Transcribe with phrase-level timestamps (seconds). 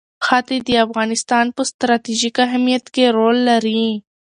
[0.25, 3.83] ښتې د افغانستان په ستراتیژیک اهمیت کې رول لري.